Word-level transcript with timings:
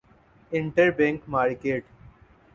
inter 0.51 0.89
bank 0.91 1.21
market 1.27 1.83